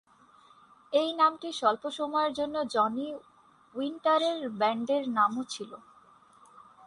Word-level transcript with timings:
এই 0.93 1.09
নামটি 1.13 1.49
স্বল্প 1.51 1.83
সময়ের 1.89 2.31
জন্য 2.33 2.55
জনি 2.67 3.07
উইন্টারের 3.75 4.39
ব্যান্ডের 4.51 5.03
নামও 5.09 5.43
ছিল। 5.49 5.71